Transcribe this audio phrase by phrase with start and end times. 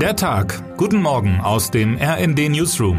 [0.00, 0.76] Der Tag.
[0.76, 2.98] Guten Morgen aus dem RND Newsroom.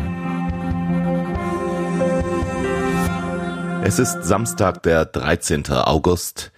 [3.83, 5.69] Es ist Samstag, der 13.
[5.69, 6.51] August.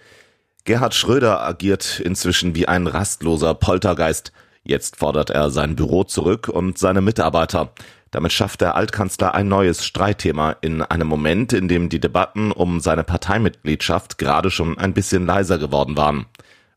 [0.64, 4.32] Gerhard Schröder agiert inzwischen wie ein rastloser Poltergeist.
[4.62, 7.74] Jetzt fordert er sein Büro zurück und seine Mitarbeiter.
[8.10, 12.80] Damit schafft der Altkanzler ein neues Streitthema in einem Moment, in dem die Debatten um
[12.80, 16.24] seine Parteimitgliedschaft gerade schon ein bisschen leiser geworden waren.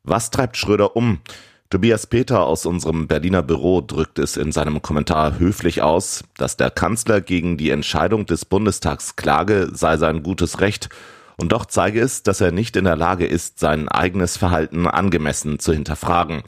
[0.04, 1.21] Was treibt Schröder um?
[1.74, 6.70] Tobias Peter aus unserem Berliner Büro drückt es in seinem Kommentar höflich aus, dass der
[6.70, 10.90] Kanzler gegen die Entscheidung des Bundestags klage, sei sein gutes Recht,
[11.36, 15.58] und doch zeige es, dass er nicht in der Lage ist, sein eigenes Verhalten angemessen
[15.58, 16.44] zu hinterfragen.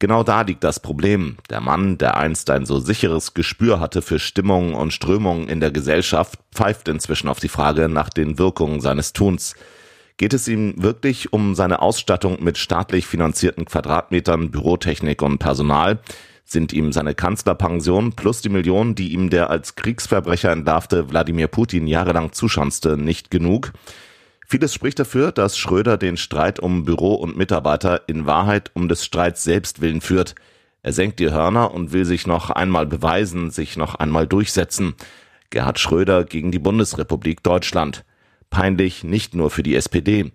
[0.00, 1.36] Genau da liegt das Problem.
[1.48, 5.70] Der Mann, der einst ein so sicheres Gespür hatte für Stimmungen und Strömungen in der
[5.70, 9.54] Gesellschaft, pfeift inzwischen auf die Frage nach den Wirkungen seines Tuns.
[10.18, 15.98] Geht es ihm wirklich um seine Ausstattung mit staatlich finanzierten Quadratmetern, Bürotechnik und Personal?
[16.42, 21.86] Sind ihm seine Kanzlerpension plus die Millionen, die ihm der als Kriegsverbrecher entlarvte Wladimir Putin
[21.86, 23.72] jahrelang zuschanzte, nicht genug?
[24.46, 29.04] Vieles spricht dafür, dass Schröder den Streit um Büro und Mitarbeiter in Wahrheit um des
[29.04, 30.34] Streits selbst willen führt.
[30.82, 34.94] Er senkt die Hörner und will sich noch einmal beweisen, sich noch einmal durchsetzen.
[35.50, 38.04] Gerhard Schröder gegen die Bundesrepublik Deutschland.
[38.50, 40.32] Peinlich nicht nur für die SPD.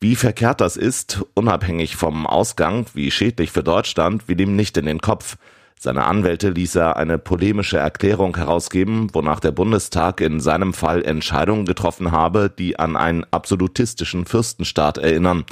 [0.00, 4.86] Wie verkehrt das ist, unabhängig vom Ausgang, wie schädlich für Deutschland, will ihm nicht in
[4.86, 5.36] den Kopf.
[5.78, 11.66] Seine Anwälte ließ er eine polemische Erklärung herausgeben, wonach der Bundestag in seinem Fall Entscheidungen
[11.66, 15.44] getroffen habe, die an einen absolutistischen Fürstenstaat erinnern.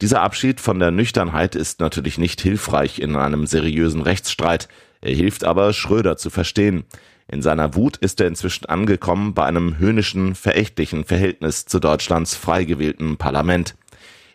[0.00, 4.68] Dieser Abschied von der Nüchternheit ist natürlich nicht hilfreich in einem seriösen Rechtsstreit.
[5.02, 6.84] Er hilft aber, Schröder zu verstehen.
[7.32, 12.64] In seiner Wut ist er inzwischen angekommen bei einem höhnischen, verächtlichen Verhältnis zu Deutschlands frei
[12.64, 13.76] gewählten Parlament.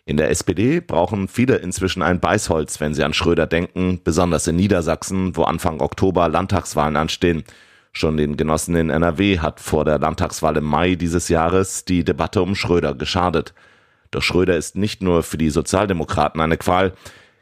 [0.06, 4.56] In der SPD brauchen viele inzwischen ein Beißholz, wenn sie an Schröder denken, besonders in
[4.56, 7.44] Niedersachsen, wo Anfang Oktober Landtagswahlen anstehen.
[7.92, 12.40] Schon den Genossen in NRW hat vor der Landtagswahl im Mai dieses Jahres die Debatte
[12.40, 13.52] um Schröder geschadet.
[14.10, 16.94] Doch Schröder ist nicht nur für die Sozialdemokraten eine Qual.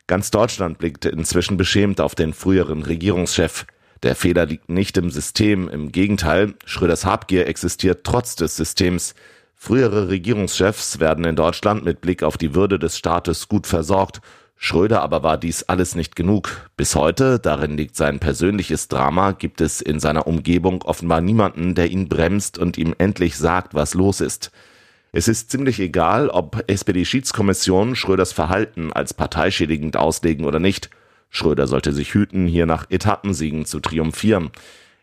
[0.09, 3.67] Ganz Deutschland blickt inzwischen beschämt auf den früheren Regierungschef.
[4.05, 9.15] Der Fehler liegt nicht im System, im Gegenteil, Schröders Habgier existiert trotz des Systems.
[9.55, 14.21] Frühere Regierungschefs werden in Deutschland mit Blick auf die Würde des Staates gut versorgt.
[14.57, 16.69] Schröder aber war dies alles nicht genug.
[16.77, 21.91] Bis heute, darin liegt sein persönliches Drama, gibt es in seiner Umgebung offenbar niemanden, der
[21.91, 24.51] ihn bremst und ihm endlich sagt, was los ist.
[25.13, 30.91] Es ist ziemlich egal, ob SPD-Schiedskommissionen Schröders Verhalten als parteischädigend auslegen oder nicht.
[31.31, 34.51] Schröder sollte sich hüten, hier nach Etappensiegen zu triumphieren.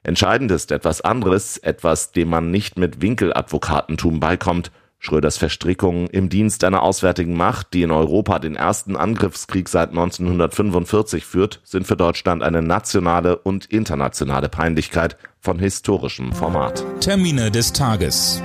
[0.03, 4.71] Entscheidend ist etwas anderes, etwas, dem man nicht mit Winkeladvokatentum beikommt.
[5.03, 11.25] Schröders Verstrickungen im Dienst einer auswärtigen Macht, die in Europa den ersten Angriffskrieg seit 1945
[11.25, 16.85] führt, sind für Deutschland eine nationale und internationale Peinlichkeit von historischem Format.
[16.99, 18.43] Termine des Tages.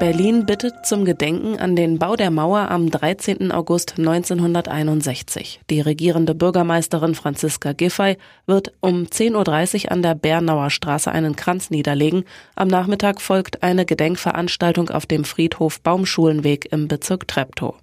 [0.00, 3.52] Berlin bittet zum Gedenken an den Bau der Mauer am 13.
[3.52, 5.60] August 1961.
[5.68, 8.16] Die regierende Bürgermeisterin Franziska Giffey
[8.46, 12.24] wird um 10.30 Uhr an der Bernauer Straße einen Kranz niederlegen.
[12.56, 17.74] Am Nachmittag folgt eine Gedenkveranstaltung auf dem Friedhof Baumschulenweg im Bezirk Treptow.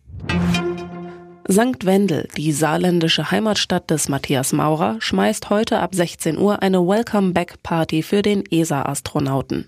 [1.47, 1.85] St.
[1.85, 8.23] Wendel, die saarländische Heimatstadt des Matthias Maurer, schmeißt heute ab 16 Uhr eine Welcome-Back-Party für
[8.23, 9.67] den ESA-Astronauten.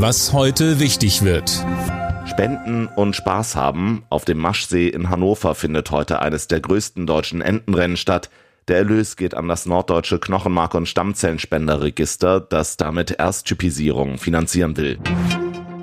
[0.00, 1.50] Was heute wichtig wird.
[2.24, 4.04] Spenden und Spaß haben.
[4.10, 8.30] Auf dem Maschsee in Hannover findet heute eines der größten deutschen Entenrennen statt.
[8.68, 15.00] Der Erlös geht an das norddeutsche Knochenmark- und Stammzellenspenderregister, das damit Ersttypisierung finanzieren will.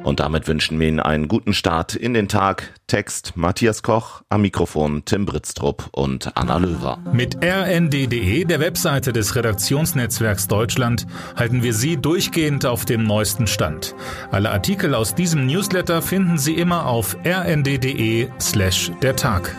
[0.05, 2.73] Und damit wünschen wir Ihnen einen guten Start in den Tag.
[2.85, 6.99] Text Matthias Koch, am Mikrofon Tim Britztrup und Anna Löwer.
[7.11, 13.95] Mit rnd.de, der Webseite des Redaktionsnetzwerks Deutschland, halten wir Sie durchgehend auf dem neuesten Stand.
[14.29, 19.55] Alle Artikel aus diesem Newsletter finden Sie immer auf rnd.de slash der Tag.